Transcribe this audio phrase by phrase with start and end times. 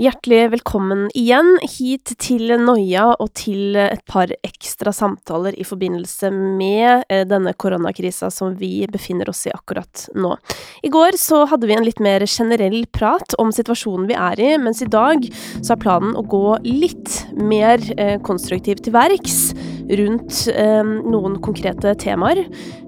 [0.00, 7.04] Hjertelig velkommen igjen hit til Noia og til et par ekstra samtaler i forbindelse med
[7.12, 10.32] eh, denne koronakrisa som vi befinner oss i akkurat nå.
[10.80, 14.50] I går så hadde vi en litt mer generell prat om situasjonen vi er i,
[14.64, 15.28] mens i dag
[15.60, 19.52] så er planen å gå litt mer eh, konstruktivt til verks
[19.90, 22.42] rundt eh, noen konkrete temaer.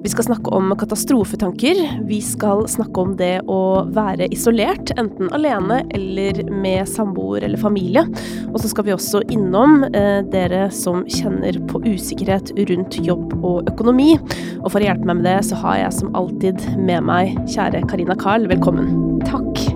[0.05, 1.81] Vi skal snakke om katastrofetanker.
[2.09, 3.61] Vi skal snakke om det å
[3.95, 8.07] være isolert, enten alene eller med samboer eller familie.
[8.53, 13.71] Og så skal vi også innom eh, dere som kjenner på usikkerhet rundt jobb og
[13.73, 14.15] økonomi.
[14.63, 17.87] Og for å hjelpe meg med det, så har jeg som alltid med meg kjære
[17.91, 18.47] Karina Carl.
[18.51, 19.19] Velkommen.
[19.27, 19.74] Takk.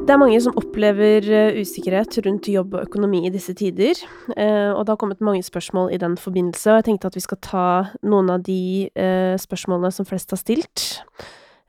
[0.00, 3.98] Det er mange som opplever eh, usikkerhet rundt jobb og økonomi i disse tider,
[4.34, 7.22] eh, og det har kommet mange spørsmål i den forbindelse, og jeg tenkte at vi
[7.22, 7.66] skal ta
[8.02, 10.86] noen av de eh, spørsmålene som flest har stilt.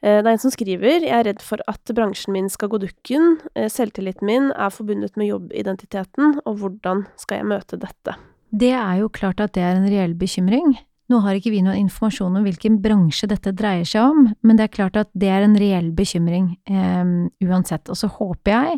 [0.02, 3.36] Det er en som skriver jeg er redd for at bransjen min skal gå dukken,
[3.70, 8.16] selvtilliten min er forbundet med jobbidentiteten, og hvordan skal jeg møte dette?
[8.50, 10.74] Det er jo klart at det er en reell bekymring.
[11.12, 14.68] Nå har ikke vi noen informasjon om hvilken bransje dette dreier seg om, men det
[14.68, 17.90] er klart at det er en reell bekymring um, uansett.
[17.92, 18.78] Og så håper jeg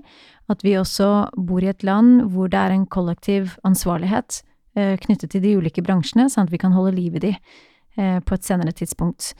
[0.49, 4.39] at vi også bor i et land hvor det er en kollektiv ansvarlighet
[4.79, 8.17] uh, knyttet til de ulike bransjene, sånn at vi kan holde liv i de uh,
[8.25, 9.35] på et senere tidspunkt.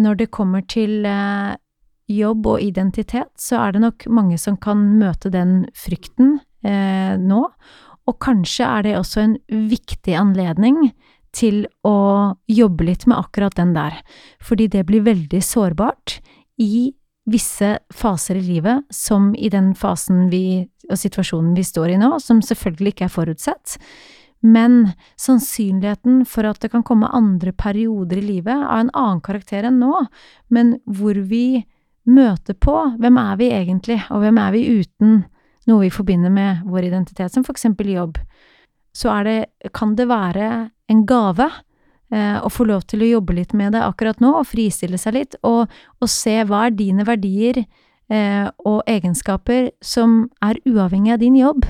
[0.00, 1.52] Når det kommer til uh,
[2.08, 7.38] jobb og identitet, så er det nok mange som kan møte den frykten nå,
[8.10, 9.34] og kanskje er det også en
[9.70, 10.78] viktig anledning
[11.34, 13.98] til å jobbe litt med akkurat den der,
[14.42, 16.20] fordi det blir veldig sårbart
[16.62, 16.92] i
[17.26, 22.14] visse faser i livet, som i den fasen vi, og situasjonen vi står i nå,
[22.22, 23.78] som selvfølgelig ikke er forutsett.
[24.46, 29.66] Men sannsynligheten for at det kan komme andre perioder i livet av en annen karakter
[29.66, 30.04] enn nå,
[30.54, 31.64] men hvor vi
[32.06, 35.24] møter på hvem er vi egentlig, og hvem er vi uten
[35.66, 38.20] noe vi forbinder med vår identitet, som for eksempel jobb,
[38.94, 41.48] så det, kan det være en gave
[42.12, 45.18] eh, å få lov til å jobbe litt med det akkurat nå, og fristille seg
[45.18, 51.22] litt, og, og se hva er dine verdier eh, og egenskaper som er uavhengig av
[51.22, 51.66] din jobb.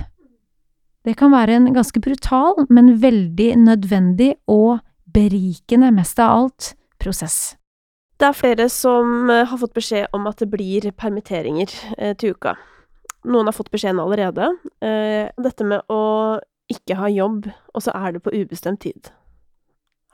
[1.07, 7.55] Det kan være en ganske brutal, men veldig nødvendig og berikende, mest av alt, prosess.
[8.17, 12.35] Det er flere som eh, har fått beskjed om at det blir permitteringer eh, til
[12.35, 12.57] uka.
[13.27, 14.49] Noen har fått beskjeden allerede.
[14.81, 16.03] Eh, dette med å
[16.73, 19.13] ikke har jobb, og så er det på ubestemt tid.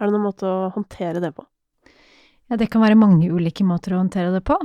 [0.01, 1.47] Er det noen måte å håndtere det på?
[2.51, 4.59] Ja, det kan være mange ulike måter å håndtere det på.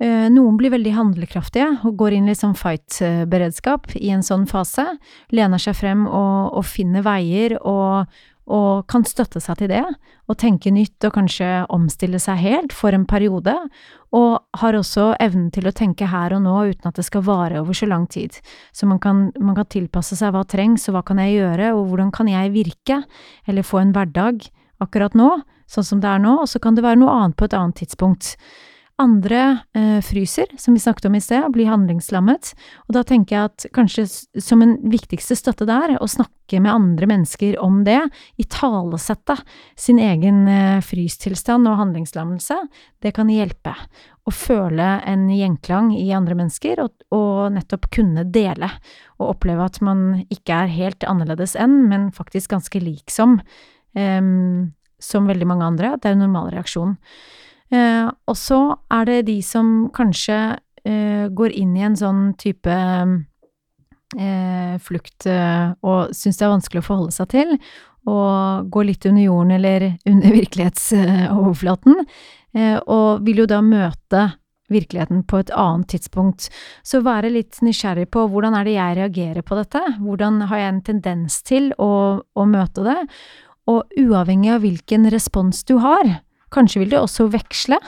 [0.00, 4.86] Eh, noen blir veldig handlekraftige og går inn i sånn fight-beredskap i en sånn fase.
[5.34, 9.84] Lener seg frem og, og finner veier og, og kan støtte seg til det,
[10.28, 13.54] og tenke nytt og kanskje omstille seg helt for en periode,
[14.14, 17.62] og har også evnen til å tenke her og nå uten at det skal vare
[17.62, 18.36] over så lang tid.
[18.76, 21.88] Så man kan, man kan tilpasse seg hva trengs, og hva kan jeg gjøre, og
[21.88, 23.00] hvordan kan jeg virke,
[23.48, 24.44] eller få en hverdag
[24.84, 25.30] akkurat nå,
[25.70, 27.80] sånn som det er nå, og så kan det være noe annet på et annet
[27.80, 28.34] tidspunkt.
[28.96, 32.52] Andre eh, fryser, som vi snakket om i sted, blir handlingslammet.
[32.86, 34.04] Og da tenker jeg at kanskje
[34.38, 37.98] som en viktigste støtte der, å snakke med andre mennesker om det,
[38.38, 39.40] italesette
[39.74, 42.60] sin egen eh, frystilstand og handlingslammelse,
[43.02, 43.74] det kan hjelpe.
[44.24, 48.70] Å føle en gjenklang i andre mennesker, og, og nettopp kunne dele.
[49.18, 53.40] Og oppleve at man ikke er helt annerledes enn, men faktisk ganske lik som.
[53.98, 54.22] Eh,
[55.04, 55.96] som veldig mange andre.
[55.98, 56.94] Det er en normal reaksjon.
[57.72, 58.60] Eh, og så
[58.92, 60.38] er det de som kanskje
[60.84, 62.76] eh, går inn i en sånn type
[64.18, 67.58] eh, flukt og syns det er vanskelig å forholde seg til,
[68.04, 72.02] og går litt under jorden eller under virkelighetsoverflaten,
[72.86, 74.20] og vil jo da møte
[74.70, 76.46] virkeligheten på et annet tidspunkt.
[76.86, 80.72] Så være litt nysgjerrig på hvordan er det jeg reagerer på dette, hvordan har jeg
[80.72, 81.90] en tendens til å,
[82.22, 83.00] å møte det,
[83.70, 86.20] og uavhengig av hvilken respons du har,
[86.54, 87.78] Kanskje vil det også veksle.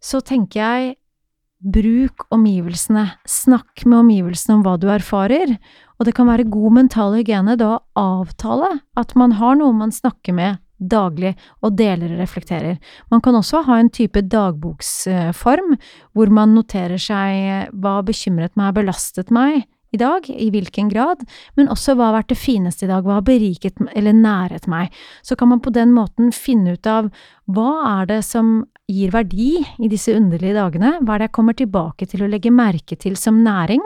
[0.00, 0.96] Så tenker jeg,
[1.60, 5.58] bruk omgivelsene, snakk med omgivelsene om hva du erfarer,
[5.98, 9.92] og det kan være god mental hygiene da å avtale at man har noe man
[9.92, 12.78] snakker med daglig og deler og reflekterer.
[13.12, 15.76] Man kan også ha en type dagboksform
[16.16, 21.22] hvor man noterer seg hva bekymret meg, belastet meg, i dag, i hvilken grad,
[21.58, 24.94] men også hva har vært det fineste i dag, hva har beriket eller næret meg.
[25.26, 27.10] Så kan man på den måten finne ut av
[27.50, 28.60] hva er det som
[28.90, 32.54] gir verdi i disse underlige dagene, hva er det jeg kommer tilbake til å legge
[32.54, 33.82] merke til som næring?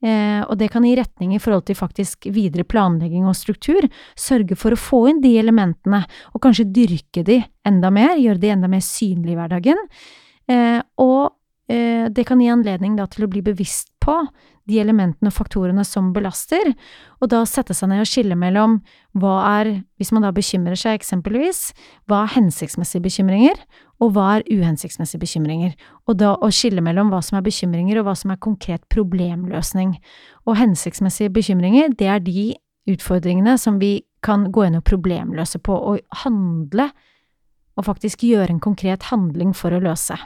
[0.00, 3.84] Eh, og det kan gi retning i forhold til faktisk videre planlegging og struktur,
[4.16, 8.54] sørge for å få inn de elementene, og kanskje dyrke de enda mer, gjøre de
[8.54, 9.82] enda mer synlige i hverdagen,
[10.48, 11.36] eh, og
[11.70, 14.16] det kan gi anledning da til å bli bevisst på
[14.70, 16.72] de elementene og faktorene som belaster,
[17.20, 18.78] og da sette seg ned og skille mellom
[19.18, 21.70] hva er, hvis man da bekymrer seg eksempelvis,
[22.10, 23.60] hva er hensiktsmessige bekymringer,
[24.00, 25.74] og hva er uhensiktsmessige bekymringer,
[26.08, 29.96] og da å skille mellom hva som er bekymringer og hva som er konkret problemløsning.
[30.46, 32.50] Og hensiktsmessige bekymringer, det er de
[32.90, 36.90] utfordringene som vi kan gå inn og problemløse på, og handle
[37.80, 40.16] og faktisk gjøre en konkret handling for å løse.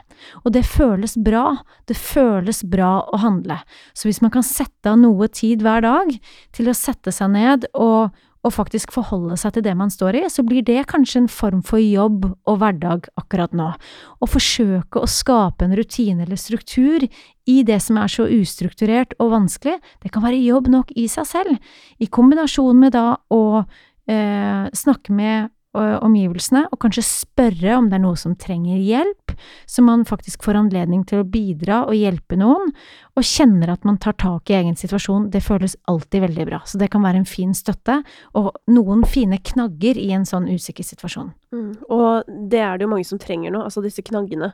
[0.43, 3.61] Og det føles bra, det føles bra å handle.
[3.95, 6.11] Så hvis man kan sette av noe tid hver dag
[6.55, 8.11] til å sette seg ned og,
[8.45, 11.63] og faktisk forholde seg til det man står i, så blir det kanskje en form
[11.65, 13.71] for jobb og hverdag akkurat nå.
[14.19, 19.31] Å forsøke å skape en rutine eller struktur i det som er så ustrukturert og
[19.37, 24.65] vanskelig, det kan være jobb nok i seg selv, i kombinasjon med da å eh,
[24.75, 29.35] snakke med omgivelsene, og kanskje spørre om det er noe som trenger hjelp,
[29.69, 32.71] så man faktisk får anledning til å bidra og hjelpe noen,
[33.15, 36.59] og kjenner at man tar tak i egen situasjon, det føles alltid veldig bra.
[36.67, 38.01] Så det kan være en fin støtte,
[38.35, 41.31] og noen fine knagger i en sånn usikker situasjon.
[41.55, 44.51] Mm, og det er det jo mange som trenger nå, altså disse knaggene.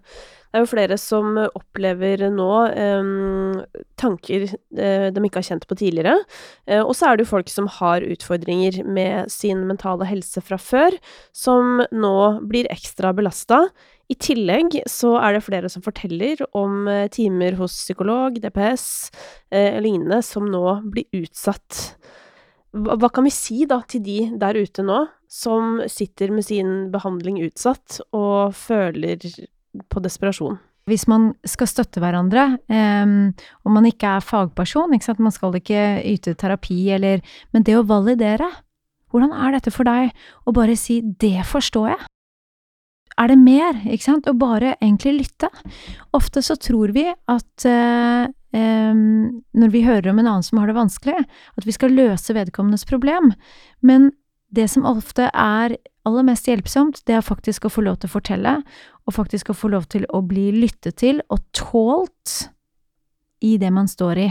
[0.51, 3.11] Det er jo flere som opplever nå eh,
[4.01, 6.19] tanker de ikke har kjent på tidligere.
[6.67, 10.59] Eh, og så er det jo folk som har utfordringer med sin mentale helse fra
[10.61, 10.99] før,
[11.33, 12.17] som nå
[12.51, 13.63] blir ekstra belasta.
[14.11, 18.85] I tillegg så er det flere som forteller om uh, timer hos psykolog, DPS
[19.53, 21.95] eh, lignende, som nå blir utsatt.
[22.75, 26.89] Hva, hva kan vi si da til de der ute nå, som sitter med sin
[26.91, 29.23] behandling utsatt og føler
[29.87, 30.59] på desperasjon?
[30.89, 33.29] hvis man skal støtte hverandre, um,
[33.63, 37.21] og man ikke er fagperson, ikke man skal ikke yte terapi eller
[37.53, 38.49] Men det å validere,
[39.11, 40.11] hvordan er dette for deg?
[40.47, 42.07] Å bare si 'det forstår jeg'.
[43.21, 44.27] Er det mer, ikke sant?
[44.27, 45.49] Å bare egentlig lytte.
[46.17, 48.23] Ofte så tror vi at eh,
[48.57, 51.19] eh, når vi hører om en annen som har det vanskelig,
[51.57, 53.33] at vi skal løse vedkommendes problem.
[53.85, 54.09] Men
[54.51, 55.77] det som ofte er
[56.07, 58.53] aller mest hjelpsomt, det er faktisk å få lov til å fortelle,
[59.05, 62.49] og faktisk å få lov til å bli lyttet til og tålt
[63.41, 64.29] i det man står i,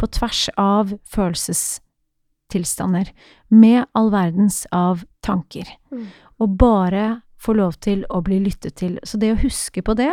[0.00, 3.06] på tvers av følelsestilstander,
[3.52, 6.06] med all verdens av tanker, mm.
[6.42, 8.98] og bare få lov til å bli lyttet til.
[9.02, 10.12] Så det å huske på det,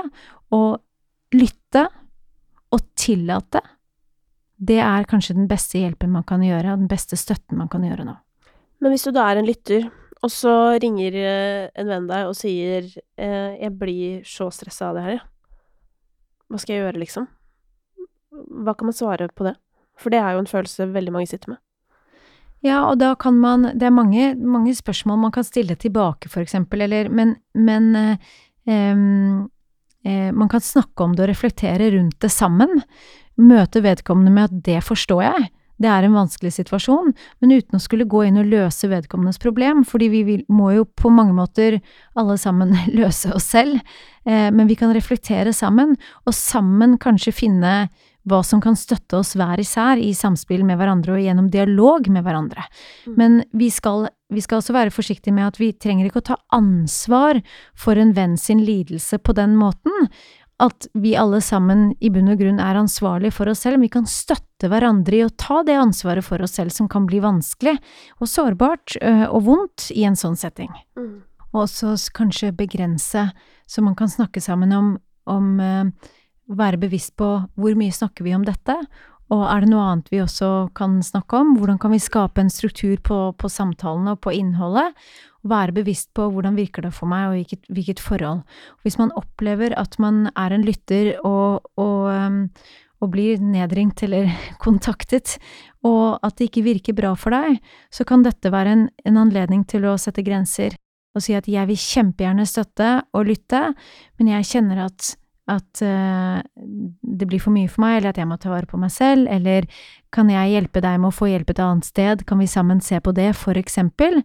[0.55, 0.81] og
[1.35, 1.85] lytte,
[2.73, 3.61] og tillate,
[4.59, 7.85] det er kanskje den beste hjelpen man kan gjøre, og den beste støtten man kan
[7.85, 8.17] gjøre nå.
[8.79, 9.87] Men hvis du da er en lytter,
[10.19, 12.83] og så ringer eh, en venn deg og sier
[13.15, 15.21] eh, 'jeg blir så stressa av det her,
[16.49, 17.27] hva skal jeg gjøre, liksom?
[18.65, 19.55] Hva kan man svare på det?
[19.99, 21.59] For det er jo en følelse veldig mange sitter med.
[22.65, 26.43] Ja, og da kan man Det er mange, mange spørsmål man kan stille tilbake, for
[26.43, 28.17] eksempel, eller Men, men eh,
[30.05, 32.83] eh, man kan snakke om det og reflektere rundt det sammen.
[33.37, 35.49] Møte vedkommende med at 'det forstår jeg'.
[35.79, 39.85] Det er en vanskelig situasjon, men uten å skulle gå inn og løse vedkommendes problem,
[39.87, 41.79] fordi vi vil, må jo på mange måter
[42.19, 43.79] alle sammen løse oss selv,
[44.25, 45.95] eh, men vi kan reflektere sammen,
[46.27, 47.73] og sammen kanskje finne
[48.29, 52.25] hva som kan støtte oss hver især i samspill med hverandre og gjennom dialog med
[52.25, 52.65] hverandre.
[53.07, 53.15] Mm.
[53.19, 56.37] Men vi skal, vi skal også være forsiktige med at vi trenger ikke å ta
[56.55, 57.41] ansvar
[57.77, 60.09] for en venn sin lidelse på den måten
[60.59, 63.93] at vi alle sammen i bunn og grunn er ansvarlige for oss selv, men vi
[63.93, 67.77] kan støtte hverandre i å ta det ansvaret for oss selv som kan bli vanskelig
[68.19, 68.97] og sårbart
[69.31, 70.73] og vondt i en sånn setting.
[70.99, 71.21] Mm.
[71.53, 73.29] Og også kanskje begrense,
[73.65, 74.91] så man kan snakke sammen om,
[75.31, 76.18] om å
[76.49, 77.29] være bevisst på
[77.59, 78.75] hvor mye snakker vi om dette,
[79.29, 81.53] og er det noe annet vi også kan snakke om?
[81.59, 84.95] Hvordan kan vi skape en struktur på, på samtalene og på innholdet?
[85.47, 88.43] være bevisst på hvordan virker det for meg, og hvilket, hvilket forhold.
[88.83, 92.41] Hvis man opplever at man er en lytter og, og, um,
[92.99, 94.31] og, blir nedringt eller
[94.65, 95.37] kontaktet,
[95.83, 97.59] og at det ikke virker bra for deg,
[97.91, 100.75] så kan dette være en, en anledning til å sette grenser
[101.17, 103.71] og si at jeg vil kjempegjerne støtte og lytte,
[104.19, 105.15] men jeg kjenner at
[105.49, 106.39] at uh,
[107.01, 109.27] det blir for mye for meg, eller at jeg må ta vare på meg selv,
[109.31, 109.67] eller
[110.15, 113.01] kan jeg hjelpe deg med å få hjelp et annet sted, kan vi sammen se
[113.03, 114.21] på det, for eksempel?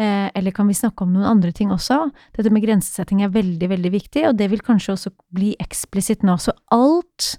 [0.00, 2.06] Eh, eller kan vi snakke om noen andre ting også?
[2.36, 6.38] Dette med grensesetting er veldig, veldig viktig, og det vil kanskje også bli eksplisitt nå.
[6.40, 7.34] Så alt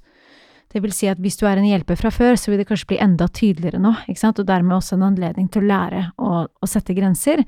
[0.73, 2.93] det vil si at hvis du er en hjelper fra før, så vil det kanskje
[2.93, 6.45] bli enda tydeligere nå, ikke sant, og dermed også en anledning til å lære å,
[6.49, 7.43] å sette grenser.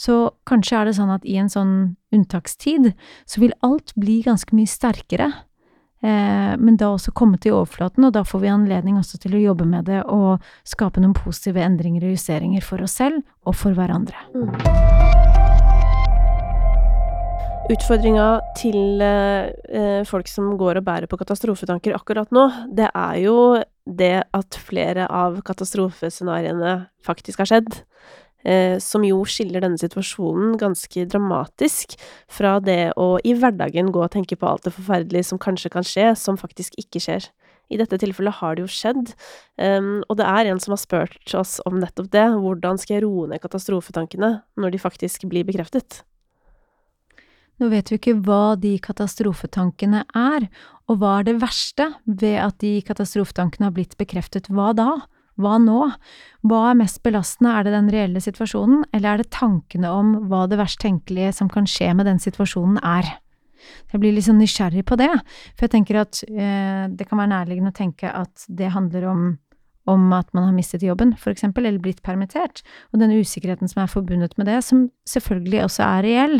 [0.00, 1.74] Så kanskje er det sånn at i en sånn
[2.14, 2.94] unntakstid,
[3.28, 5.28] så vil alt bli ganske mye sterkere
[6.02, 9.42] Eh, men da også komme til overflaten, og da får vi anledning også til å
[9.42, 13.76] jobbe med det og skape noen positive endringer og justeringer for oss selv og for
[13.76, 14.16] hverandre.
[14.32, 14.54] Mm.
[17.70, 23.36] Utfordringa til eh, folk som går og bærer på katastrofetanker akkurat nå, det er jo
[23.84, 27.82] det at flere av katastrofescenarioene faktisk har skjedd.
[28.44, 31.96] Eh, som jo skiller denne situasjonen ganske dramatisk
[32.32, 35.84] fra det å i hverdagen gå og tenke på alt det forferdelige som kanskje kan
[35.84, 37.28] skje, som faktisk ikke skjer.
[37.70, 39.12] I dette tilfellet har det jo skjedd,
[39.62, 42.24] um, og det er en som har spurt oss om nettopp det.
[42.42, 46.00] Hvordan skal jeg roe ned katastrofetankene når de faktisk blir bekreftet?
[47.60, 50.48] Nå vet vi ikke hva de katastrofetankene er,
[50.88, 54.88] og hva er det verste ved at de katastrofetankene har blitt bekreftet, hva da?
[55.40, 55.80] Hva nå?
[56.46, 60.46] Hva er mest belastende, er det den reelle situasjonen, eller er det tankene om hva
[60.50, 63.16] det verst tenkelige som kan skje med den situasjonen er?
[63.92, 65.10] Jeg blir litt sånn nysgjerrig på det,
[65.52, 69.24] for jeg tenker at eh, det kan være nærliggende å tenke at det handler om
[69.88, 73.82] om at man har mistet jobben, for eksempel, eller blitt permittert, og den usikkerheten som
[73.84, 76.38] er forbundet med det, som selvfølgelig også er reell,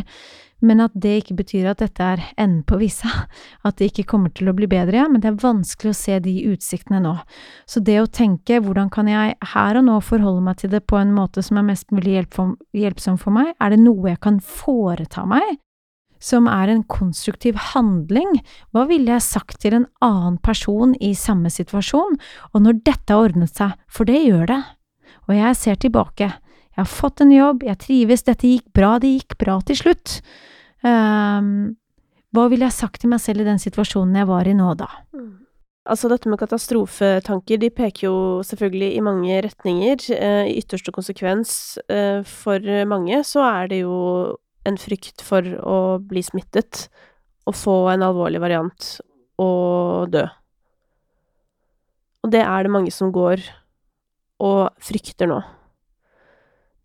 [0.60, 3.08] men at det ikke betyr at dette er enden på visa,
[3.66, 6.36] at det ikke kommer til å bli bedre, men det er vanskelig å se de
[6.52, 7.16] utsiktene nå.
[7.70, 11.00] Så det å tenke hvordan kan jeg her og nå forholde meg til det på
[11.00, 15.24] en måte som er mest mulig hjelpsom for meg, er det noe jeg kan foreta
[15.28, 15.56] meg
[16.20, 18.38] som er en konstruktiv handling,
[18.70, 22.20] hva ville jeg sagt til en annen person i samme situasjon,
[22.52, 24.60] og når dette har ordnet seg, for det gjør det,
[25.26, 26.30] og jeg ser tilbake,
[26.70, 30.20] jeg har fått en jobb, jeg trives, dette gikk bra, det gikk bra til slutt.
[30.86, 31.76] Um,
[32.32, 34.88] hva ville jeg sagt til meg selv i den situasjonen jeg var i nå, da?
[35.16, 35.40] Mm.
[35.90, 40.04] Altså, dette med katastrofetanker, de peker jo selvfølgelig i mange retninger.
[40.14, 43.96] Eh, I ytterste konsekvens eh, for mange så er det jo
[44.68, 46.88] en frykt for å bli smittet
[47.48, 48.90] og få en alvorlig variant
[49.40, 50.26] og dø.
[52.20, 53.42] Og det er det mange som går
[54.44, 55.40] og frykter nå.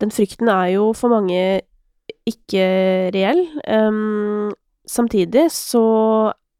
[0.00, 1.62] Den frykten er jo for mange
[2.28, 2.66] ikke
[3.14, 3.42] reell.
[3.68, 4.52] Um,
[4.88, 5.84] samtidig så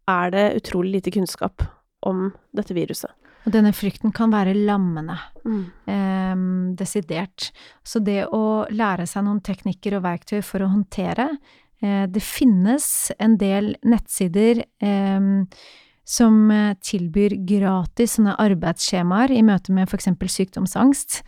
[0.08, 1.64] er det utrolig lite kunnskap
[2.06, 3.10] om dette viruset.
[3.46, 5.16] Og denne frykten kan være lammende.
[5.46, 5.62] Mm.
[5.86, 6.34] Eh,
[6.78, 7.50] desidert.
[7.86, 11.30] Så det å lære seg noen teknikker og verktøy for å håndtere
[11.80, 15.32] eh, Det finnes en del nettsider eh,
[16.06, 16.36] som
[16.86, 20.12] tilbyr gratis sånne arbeidsskjemaer i møte med f.eks.
[20.14, 21.22] sykdomsangst.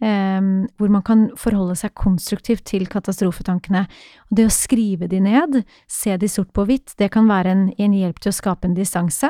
[0.00, 3.82] Um, hvor man kan forholde seg konstruktivt til katastrofetankene.
[4.30, 7.66] Og det å skrive de ned, se de sort på hvitt, det kan være en,
[7.76, 9.28] en hjelp til å skape en distanse.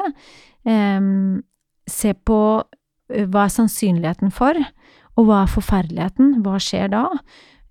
[0.62, 1.40] Um,
[1.92, 2.40] se på
[3.10, 4.58] hva er sannsynligheten for,
[5.18, 7.06] og hva er forferdeligheten, hva skjer da?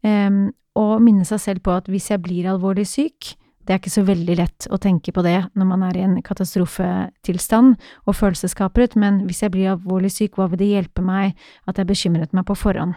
[0.03, 0.49] Um,
[0.79, 3.33] og minne seg selv på at hvis jeg blir alvorlig syk,
[3.67, 6.15] det er ikke så veldig lett å tenke på det når man er i en
[6.25, 7.75] katastrofetilstand
[8.09, 11.37] og følelsesskapet, men hvis jeg blir alvorlig syk, hva vil det hjelpe meg
[11.69, 12.95] at jeg bekymret meg på forhånd?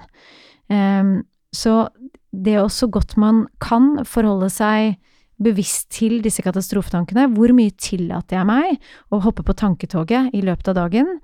[0.73, 1.21] Um,
[1.53, 1.87] så
[2.33, 4.97] det er også godt man kan forholde seg
[5.45, 7.29] bevisst til disse katastrofetankene.
[7.35, 11.17] Hvor mye tillater jeg meg å hoppe på tanketoget i løpet av dagen?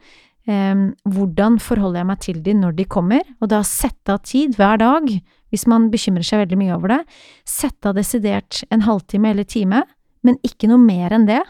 [0.49, 3.25] Eh, hvordan forholder jeg meg til de når de kommer?
[3.43, 5.11] Og da sette av tid hver dag,
[5.53, 7.01] hvis man bekymrer seg veldig mye over det.
[7.49, 9.85] Sette av desidert en halvtime eller time,
[10.27, 11.43] men ikke noe mer enn det.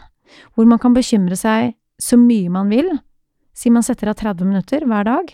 [0.53, 2.91] Hvor man kan bekymre seg så mye man vil.
[3.55, 5.33] Si man setter av 30 minutter hver dag.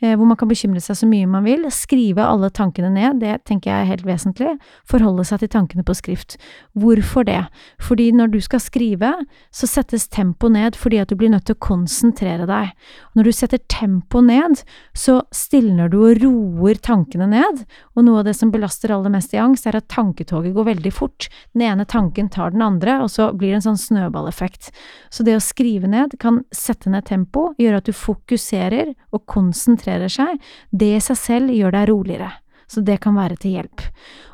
[0.00, 1.64] Eh, hvor man kan bekymre seg så mye man vil.
[1.74, 4.52] Skrive alle tankene ned, det tenker jeg er helt vesentlig.
[4.86, 6.36] Forholde seg til tankene på skrift.
[6.78, 7.40] Hvorfor det?
[7.82, 9.10] Fordi når du skal skrive,
[9.50, 12.70] så settes tempo ned fordi at du blir nødt til å konsentrere deg.
[13.18, 14.62] Når du setter tempo ned,
[14.94, 17.64] så stilner du og roer tankene ned,
[17.98, 20.94] og noe av det som belaster aller mest i angst, er at tanketoget går veldig
[20.94, 21.26] fort.
[21.56, 24.70] Den ene tanken tar den andre, og så blir det en sånn snøballeffekt.
[25.10, 29.87] Så det å skrive ned kan sette ned tempo, gjøre at du fokuserer og konsentrerer
[29.88, 30.38] konsentrerer seg,
[30.70, 32.32] det i seg selv gjør deg roligere.
[32.68, 33.80] Så det kan være til hjelp.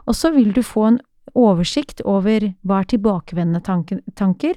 [0.06, 1.00] Og så vil du få en
[1.34, 3.62] oversikt over hva er tilbakevendende
[4.14, 4.56] tanker.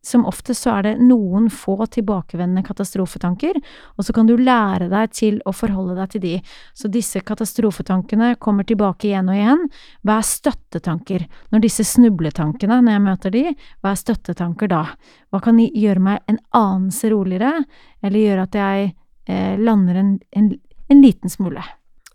[0.00, 3.58] Som oftest så er det noen få tilbakevendende katastrofetanker,
[3.98, 6.34] og så kan du lære deg til å forholde deg til de.
[6.72, 9.66] Så disse katastrofetankene kommer tilbake igjen og igjen.
[10.06, 11.26] Hva er støttetanker?
[11.52, 13.44] Når disse snubletankene, når jeg møter de,
[13.82, 14.84] hva er støttetanker da?
[15.28, 17.66] Hva kan gjøre meg en anelse roligere,
[18.00, 18.88] eller gjøre at jeg
[19.28, 20.52] lander en, en,
[20.88, 21.64] en, liten smule.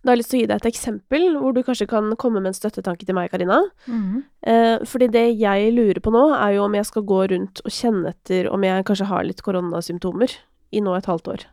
[0.03, 2.41] Da har jeg lyst til å gi deg et eksempel hvor du kanskje kan komme
[2.41, 3.61] med en støttetanke til meg, Karina.
[3.87, 4.23] Mm.
[4.43, 7.71] Eh, fordi det jeg lurer på nå, er jo om jeg skal gå rundt og
[7.71, 10.35] kjenne etter om jeg kanskje har litt koronasymptomer
[10.75, 11.47] i nå et halvt år.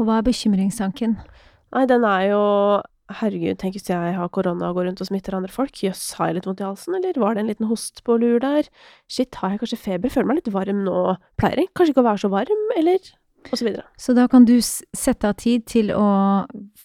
[0.00, 1.18] Og hva er bekymringstanken?
[1.72, 2.42] Nei, den er jo
[3.12, 5.74] Herregud, tenk hvis jeg har korona og går rundt og smitter andre folk.
[5.84, 8.38] Jøss, har jeg litt vondt i halsen, eller var det en liten host på lur
[8.40, 8.70] der?
[9.10, 10.12] Shit, har jeg kanskje feber?
[10.12, 11.00] Føler meg litt varm nå.
[11.40, 13.10] Pleier jeg kanskje ikke å være så varm, eller
[13.50, 13.72] osv.
[13.74, 16.06] Så, så da kan du sette av tid til å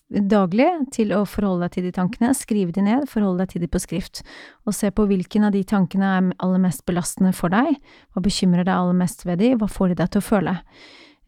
[0.08, 3.72] daglig til å forholde deg til de tankene, skrive de ned, forholde deg til de
[3.72, 4.22] på skrift,
[4.64, 7.76] og se på hvilken av de tankene er aller mest belastende for deg,
[8.16, 10.56] hva bekymrer deg aller mest ved de, hva får de deg til å føle.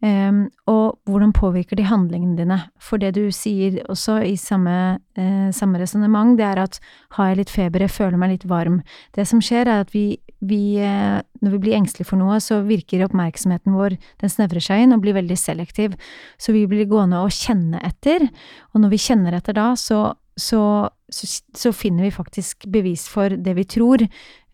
[0.00, 2.56] Um, og hvordan påvirker de handlingene dine?
[2.80, 6.78] For det du sier også i samme, uh, samme resonnement, det er at
[7.18, 8.80] har jeg litt feber, jeg føler meg litt varm.
[9.12, 12.62] Det som skjer, er at vi, vi uh, når vi blir engstelige for noe, så
[12.66, 15.96] virker oppmerksomheten vår, den snevrer seg inn og blir veldig selektiv.
[16.40, 18.26] Så vi blir gående og kjenne etter,
[18.72, 23.34] og når vi kjenner etter da, så så, så, så, finner vi faktisk bevis for
[23.36, 24.00] det vi tror.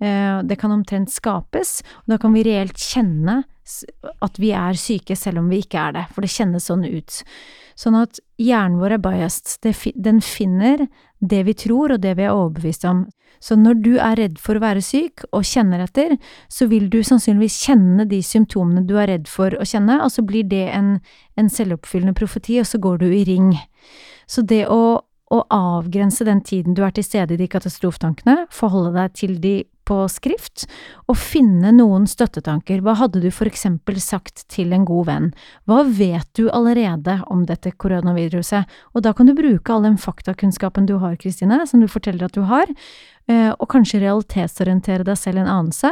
[0.03, 3.45] Uh, det kan omtrent skapes, og da kan vi reelt kjenne
[4.23, 7.21] at vi er syke selv om vi ikke er det, for det kjennes sånn ut.
[7.77, 10.87] Sånn at hjernen vår er biased, den finner
[11.21, 13.07] det vi tror og det vi er overbevist om.
[13.41, 16.17] Så når du er redd for å være syk og kjenner etter,
[16.53, 20.25] så vil du sannsynligvis kjenne de symptomene du er redd for å kjenne, og så
[20.27, 20.97] blir det en,
[21.37, 23.53] en selvoppfyllende profeti, og så går du i ring.
[24.31, 28.95] Så det å, å avgrense den tiden du er til stede i de katastrofetankene, forholde
[28.99, 30.67] deg til de på skrift,
[31.07, 32.83] og finne noen støttetanker.
[32.85, 35.29] Hva hadde du for eksempel sagt til en god venn?
[35.71, 38.67] Hva vet du allerede om dette koronaviruset?
[38.95, 42.35] Og da kan du bruke all den faktakunnskapen du har, Kristine, som du forteller at
[42.35, 42.71] du har,
[43.27, 45.91] og kanskje realitetsorientere deg selv en anelse.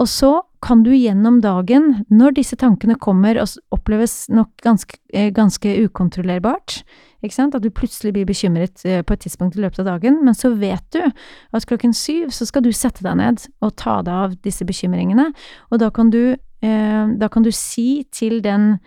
[0.00, 0.30] Og så
[0.64, 6.82] kan du gjennom dagen, når disse tankene kommer og oppleves nok ganske, eh, ganske ukontrollerbart?
[7.22, 10.54] At du plutselig blir bekymret eh, på et tidspunkt i løpet av dagen, men så
[10.56, 14.38] vet du at klokken syv så skal du sette deg ned og ta deg av
[14.40, 15.30] disse bekymringene,
[15.70, 18.78] og da kan du, eh, da kan du si til den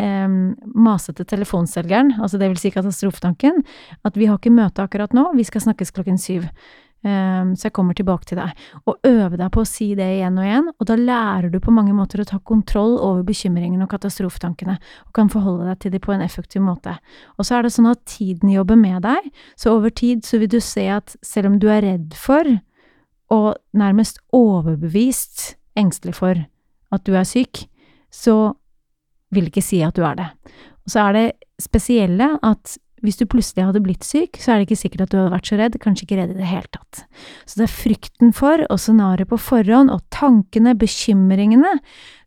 [0.00, 0.28] eh,
[0.72, 3.60] masete telefonselgeren, altså det vil si katastrofetanken,
[4.04, 6.48] at vi har ikke møte akkurat nå, vi skal snakkes klokken syv.
[7.02, 8.58] Um, så jeg kommer tilbake til deg.
[8.86, 11.74] Og øve deg på å si det igjen og igjen, og da lærer du på
[11.74, 14.76] mange måter å ta kontroll over bekymringene og katastrofetankene,
[15.08, 16.94] og kan forholde deg til dem på en effektiv måte.
[17.38, 20.52] Og så er det sånn at tiden jobber med deg, så over tid så vil
[20.52, 22.46] du se at selv om du er redd for,
[23.32, 26.38] og nærmest overbevist engstelig for
[26.92, 27.64] at du er syk,
[28.12, 28.52] så
[29.32, 30.28] vil ikke si at du er det.
[30.84, 31.26] Og så er det
[31.62, 35.18] spesielle at hvis du plutselig hadde blitt syk, så er det ikke sikkert at du
[35.18, 37.02] hadde vært så redd, kanskje ikke redd i det hele tatt.
[37.44, 41.74] Så det er frykten for, og scenarioet på forhånd, og tankene, bekymringene,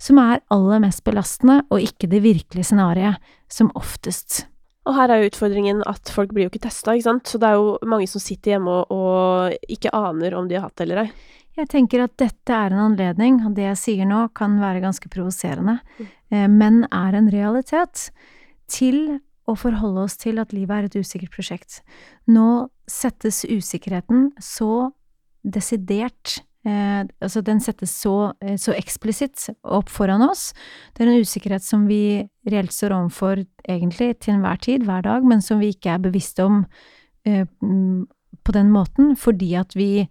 [0.03, 4.43] som er aller mest belastende, og ikke det virkelige scenarioet, som oftest.
[4.85, 7.49] Og her er jo utfordringen at folk blir jo ikke testa, ikke sant, så det
[7.49, 10.85] er jo mange som sitter hjemme og, og ikke aner om de har hatt det
[10.85, 11.07] eller ei.
[11.55, 15.09] Jeg tenker at dette er en anledning, og det jeg sier nå kan være ganske
[15.11, 16.11] provoserende, mm.
[16.33, 18.09] Eh, men er en realitet,
[18.65, 21.79] til å forholde oss til at livet er et usikkert prosjekt.
[22.27, 24.89] Nå settes usikkerheten så
[25.45, 30.49] desidert eh, altså den settes så, eh, så eksplisitt opp foran oss.
[30.93, 35.25] Det er en usikkerhet som vi reelt står overfor egentlig til enhver tid, hver dag,
[35.25, 36.63] men som vi ikke er bevisste om
[37.27, 37.45] eh,
[38.45, 40.07] på den måten, fordi at vi,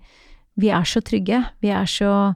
[0.58, 2.34] vi er så trygge, vi er så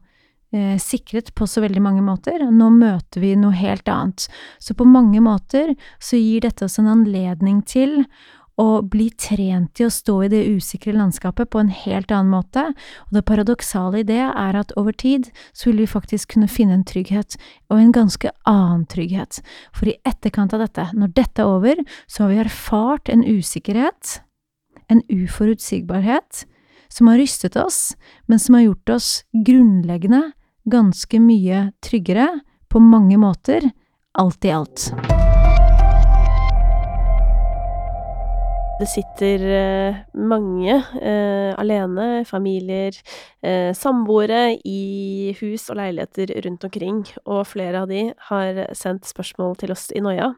[0.81, 2.41] sikret på så veldig mange måter.
[2.49, 4.29] Nå møter vi noe helt annet.
[4.59, 8.03] Så på mange måter så gir dette oss en anledning til
[8.59, 12.65] å bli trent i å stå i det usikre landskapet på en helt annen måte,
[13.07, 16.75] og det paradoksale i det er at over tid så vil vi faktisk kunne finne
[16.81, 17.39] en trygghet,
[17.71, 19.39] og en ganske annen trygghet,
[19.71, 24.19] for i etterkant av dette, når dette er over, så har vi erfart en usikkerhet,
[24.91, 26.43] en uforutsigbarhet,
[26.91, 27.93] som har rystet oss,
[28.27, 29.11] men som har gjort oss
[29.47, 30.33] grunnleggende
[30.71, 32.29] ganske mye tryggere
[32.69, 33.71] på mange måter,
[34.19, 34.91] alt i alt.
[38.79, 42.95] Det sitter eh, mange eh, alene, familier,
[43.43, 49.59] eh, samboere i hus og leiligheter rundt omkring, og flere av de har sendt spørsmål
[49.59, 50.31] til oss i Noia.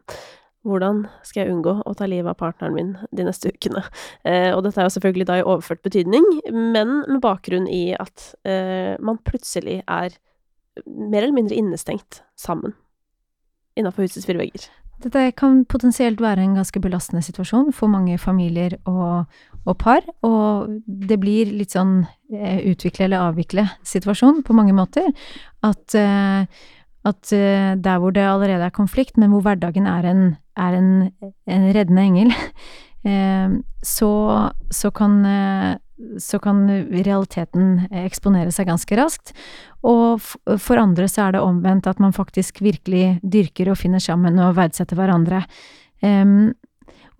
[0.66, 3.84] Hvordan skal jeg unngå å ta livet av partneren min de neste ukene?
[4.28, 8.34] Eh, og dette er jo selvfølgelig da i overført betydning, men med bakgrunn i at
[8.44, 10.18] eh, man plutselig er
[10.86, 12.76] mer eller mindre innestengt sammen
[13.78, 14.68] innafor husets fire vegger.
[15.00, 19.30] Dette kan potensielt være en ganske belastende situasjon for mange familier og,
[19.64, 22.02] og par, og det blir litt sånn
[22.34, 25.08] eh, utvikle eller avvikle situasjon på mange måter.
[25.64, 26.44] At, eh,
[27.08, 30.22] at eh, der hvor det allerede er konflikt, men hvor hverdagen er en,
[30.60, 30.90] er en,
[31.50, 32.32] en reddende engel,
[33.08, 34.12] eh, så,
[34.70, 35.74] så, kan eh,
[36.20, 39.34] så kan realiteten eksponere seg ganske raskt.
[39.86, 44.40] Og for andre så er det omvendt, at man faktisk virkelig dyrker og finner sammen
[44.42, 45.44] og verdsetter hverandre.
[46.00, 46.52] Um,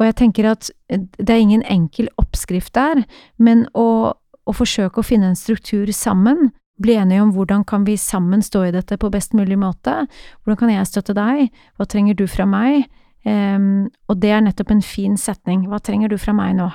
[0.01, 3.03] og jeg tenker at det er ingen enkel oppskrift der,
[3.37, 4.17] men å,
[4.49, 6.49] å forsøke å finne en struktur sammen
[6.81, 10.07] bli enige om hvordan kan vi sammen stå i dette på best mulig måte,
[10.41, 12.87] hvordan kan jeg støtte deg, hva trenger du fra meg,
[13.25, 16.71] um, og det er nettopp en fin setning, hva trenger du fra meg nå?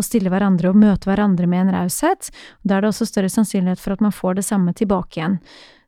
[0.00, 2.30] Å stille hverandre og møte hverandre med en raushet,
[2.62, 5.40] da er det også større sannsynlighet for at man får det samme tilbake igjen.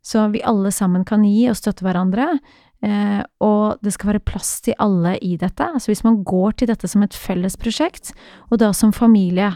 [0.02, 2.34] Så vi alle sammen kan gi og støtte hverandre,
[2.82, 5.62] Uh, og det skal være plass til alle i dette.
[5.62, 8.10] Altså hvis man går til dette som et felles prosjekt,
[8.50, 9.52] og da som familie,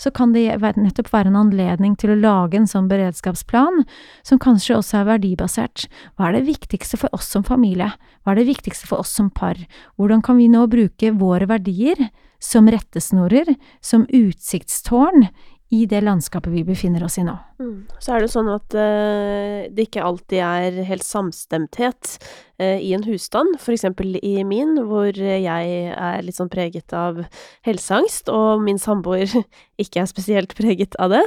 [0.00, 3.84] så kan det nettopp være en anledning til å lage en sånn beredskapsplan,
[4.26, 5.86] som kanskje også er verdibasert.
[6.16, 7.92] Hva er det viktigste for oss som familie?
[8.22, 9.58] Hva er det viktigste for oss som par?
[9.96, 12.08] Hvordan kan vi nå bruke våre verdier
[12.42, 15.28] som rettesnorer, som utsiktstårn,
[15.76, 17.34] i det landskapet vi befinner oss i nå.
[17.60, 17.76] Mm.
[18.02, 22.16] Så er det sånn at uh, det ikke alltid er helt samstemthet
[22.62, 27.24] uh, i en husstand, eksempel i min, hvor jeg er litt sånn preget av
[27.66, 29.28] helseangst, og min samboer
[29.82, 31.24] ikke er spesielt preget av det.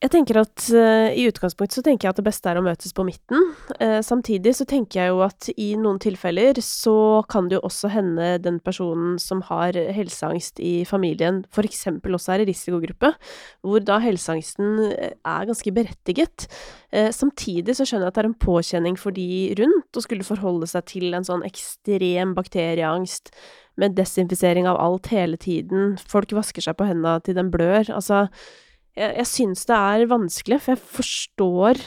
[0.00, 2.94] Jeg tenker at uh, i utgangspunktet så tenker jeg at det beste er å møtes
[2.96, 3.50] på midten.
[3.76, 7.90] Uh, samtidig så tenker jeg jo at i noen tilfeller så kan det jo også
[7.92, 13.10] hende den personen som har helseangst i familien, eksempel også er i risikogruppe,
[13.60, 16.48] hvor da helseangsten eh, er ganske berettiget.
[16.88, 19.28] Uh, samtidig så skjønner jeg at det er en påkjenning for de
[19.60, 23.34] rundt å skulle forholde seg til en sånn ekstrem bakterieangst
[23.76, 28.30] med desinfisering av alt hele tiden, folk vasker seg på hendene til den blør, altså
[28.98, 31.80] jeg, jeg syns det er vanskelig, for jeg forstår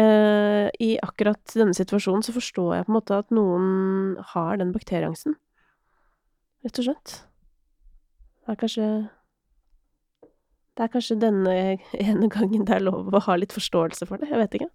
[0.00, 4.72] uh, I akkurat denne situasjonen så forstår jeg på en måte at noen har den
[4.74, 5.38] bakterieangsten.
[6.64, 7.18] Rett og slett.
[8.44, 8.88] Det er kanskje
[10.74, 11.58] Det er kanskje denne
[12.08, 14.32] ene gangen det er lov å ha litt forståelse for det.
[14.32, 14.72] Jeg vet ikke.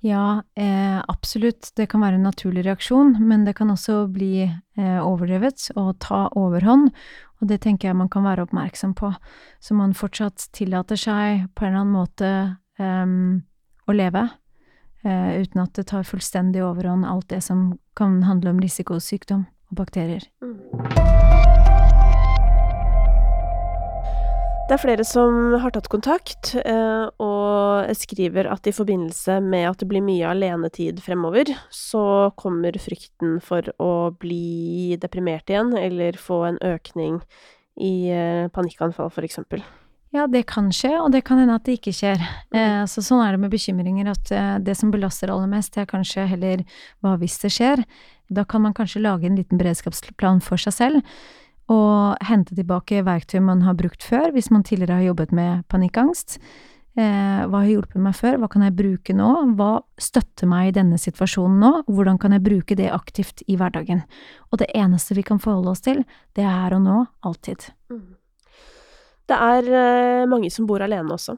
[0.00, 1.72] Ja, eh, absolutt.
[1.76, 6.26] Det kan være en naturlig reaksjon, men det kan også bli eh, overdrevet og ta
[6.40, 6.88] overhånd.
[7.40, 9.12] Og det tenker jeg man kan være oppmerksom på,
[9.60, 12.32] så man fortsatt tillater seg på en eller annen måte
[12.80, 13.14] eh,
[13.90, 14.28] å leve,
[15.04, 19.82] uh, uten at det tar fullstendig overhånd alt det som kan handle om risikosykdom og
[19.82, 20.28] bakterier.
[20.44, 21.29] Mm.
[24.70, 29.80] Det er flere som har tatt kontakt, eh, og skriver at i forbindelse med at
[29.82, 36.38] det blir mye alenetid fremover, så kommer frykten for å bli deprimert igjen, eller få
[36.52, 37.18] en økning
[37.82, 39.66] i eh, panikkanfall, eksempel.
[40.14, 42.22] Ja, det kan skje, og det kan hende at det ikke skjer.
[42.54, 42.60] Mm.
[42.62, 45.90] Eh, så sånn er det med bekymringer, at det som belaster aller mest, det er
[45.96, 46.62] kanskje heller
[47.02, 47.82] hva hvis det skjer.
[48.30, 51.14] Da kan man kanskje lage en liten beredskapsplan for seg selv
[51.70, 56.40] og hente tilbake verktøy man har brukt før, hvis man tidligere har jobbet med panikkangst.
[56.98, 60.74] Eh, hva har hjulpet meg før, hva kan jeg bruke nå, hva støtter meg i
[60.80, 64.02] denne situasjonen nå, hvordan kan jeg bruke det aktivt i hverdagen?
[64.50, 66.02] Og det eneste vi kan forholde oss til,
[66.34, 67.68] det er her og nå, alltid.
[67.94, 68.08] Mm.
[69.30, 71.36] Det er uh, mange som bor alene også.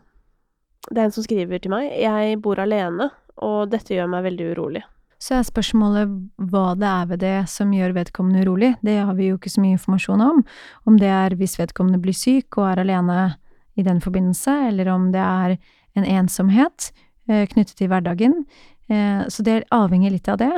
[0.88, 3.11] Det er en som skriver til meg, jeg bor alene,
[3.45, 4.83] og dette gjør meg veldig urolig.
[5.23, 6.11] Så er spørsmålet
[6.51, 8.73] hva det er ved det som gjør vedkommende urolig.
[8.83, 10.43] Det har vi jo ikke så mye informasjon om.
[10.89, 13.21] Om det er hvis vedkommende blir syk og er alene
[13.79, 15.55] i den forbindelse, eller om det er
[15.97, 16.91] en ensomhet
[17.31, 18.43] eh, knyttet til hverdagen.
[18.91, 20.53] Eh, så det avhenger litt av det.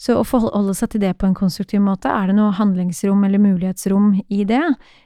[0.00, 3.42] Så å forholde seg til det på en konstruktiv måte, er det noe handlingsrom eller
[3.42, 4.62] mulighetsrom i det?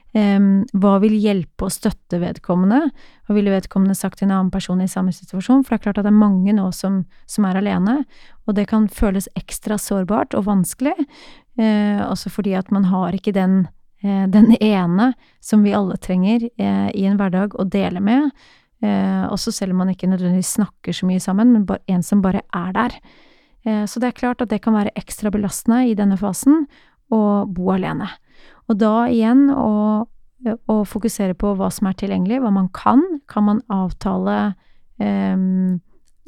[0.09, 2.87] Hva vil hjelpe og støtte vedkommende?
[3.27, 5.61] Hva ville vedkommende sagt til en annen person i samme situasjon?
[5.61, 7.99] For det er klart at det er mange nå som, som er alene,
[8.49, 10.95] og det kan føles ekstra sårbart og vanskelig.
[11.59, 13.67] eh, også fordi at man har ikke den,
[14.03, 18.31] uh, den ene som vi alle trenger uh, i en hverdag å dele med.
[18.79, 22.71] også selv om man ikke nødvendigvis snakker så mye sammen, men en som bare er
[22.71, 22.93] der.
[23.91, 26.65] så det er klart at det kan være ekstra belastende i denne fasen
[27.11, 28.07] å bo alene.
[28.69, 33.01] Og da igjen å, å, fokusere på hva som er tilgjengelig, hva man kan.
[33.31, 34.53] Kan man avtale
[35.01, 35.79] um,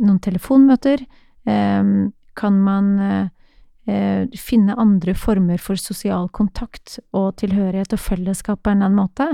[0.01, 1.05] noen telefonmøter?
[1.45, 8.73] Um, kan man uh, finne andre former for sosial kontakt og tilhørighet og fellesskap på
[8.73, 9.29] en eller annen måte?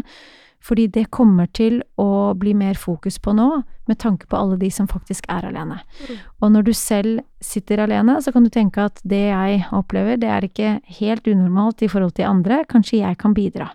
[0.63, 3.47] Fordi det kommer til å bli mer fokus på nå,
[3.87, 5.79] med tanke på alle de som faktisk er alene.
[5.79, 6.17] Mm.
[6.43, 10.31] Og når du selv sitter alene, så kan du tenke at det jeg opplever, det
[10.33, 13.69] er ikke helt unormalt i forhold til andre, kanskje jeg kan bidra.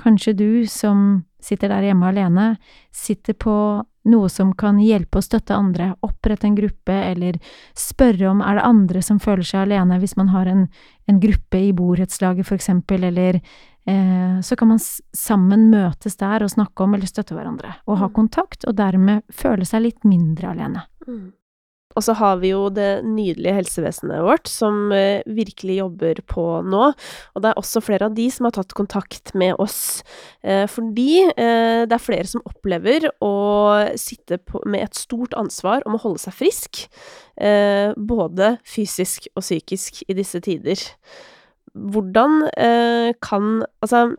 [0.00, 2.54] Kanskje du som sitter der hjemme alene,
[2.92, 3.56] sitter på
[4.08, 7.38] noe som kan hjelpe og støtte andre, opprette en gruppe, eller
[7.78, 10.66] spørre om er det andre som føler seg alene hvis man har en,
[11.08, 13.40] en gruppe i borettslaget, for eksempel, eller
[13.84, 18.14] så kan man sammen møtes der og snakke om eller støtte hverandre, og ha mm.
[18.16, 20.86] kontakt, og dermed føle seg litt mindre alene.
[21.04, 21.26] Mm.
[21.94, 26.88] Og så har vi jo det nydelige helsevesenet vårt, som eh, virkelig jobber på nå.
[26.90, 30.02] Og det er også flere av de som har tatt kontakt med oss.
[30.42, 33.34] Eh, fordi eh, det er flere som opplever å
[34.00, 36.82] sitte med et stort ansvar om å holde seg frisk.
[37.38, 40.82] Eh, både fysisk og psykisk i disse tider.
[41.74, 44.14] Hvordan eh, kan Altså,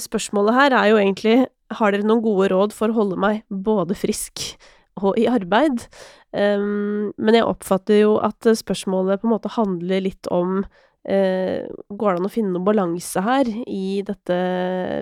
[0.00, 1.36] spørsmålet her er jo egentlig
[1.74, 4.54] har dere noen gode råd for å holde meg både frisk
[5.00, 5.86] og i arbeid?
[6.34, 11.60] Um, men jeg oppfatter jo at spørsmålet på en måte handler litt om uh,
[11.94, 14.38] Går det an å finne noen balanse her i dette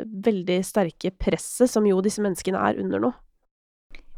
[0.06, 3.12] veldig sterke presset som jo disse menneskene er under nå?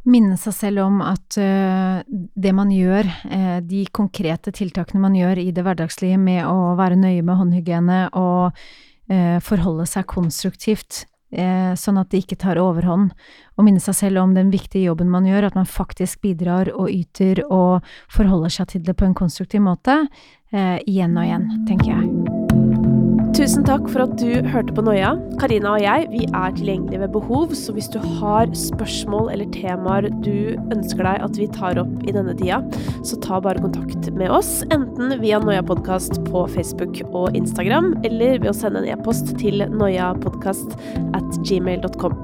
[0.04, 5.40] Minne seg selv om at uh, det man gjør, uh, de konkrete tiltakene man gjør
[5.40, 8.66] i det hverdagslige med å være nøye med håndhygiene og
[9.44, 11.02] forholde seg konstruktivt
[11.34, 13.10] Eh, sånn at det ikke tar overhånd.
[13.58, 16.92] Og minne seg selv om den viktige jobben man gjør, at man faktisk bidrar og
[16.92, 20.04] yter og forholder seg til det på en konstruktiv måte,
[20.52, 22.23] eh, igjen og igjen, tenker jeg.
[23.35, 25.16] Tusen takk for at du hørte på Noia.
[25.40, 30.07] Karina og jeg vi er tilgjengelige ved behov, så hvis du har spørsmål eller temaer
[30.23, 32.61] du ønsker deg at vi tar opp i denne tida,
[33.03, 38.38] så ta bare kontakt med oss, enten via Noia Podkast på Facebook og Instagram, eller
[38.38, 40.79] ved å sende en e-post til noiapodkast
[41.18, 42.14] at gmail.com.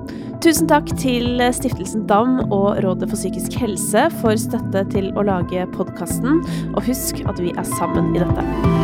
[0.41, 5.67] Tusen takk til Stiftelsen DAM og Rådet for psykisk helse for støtte til å lage
[5.75, 6.39] podkasten,
[6.71, 8.80] og husk at vi er sammen i dette.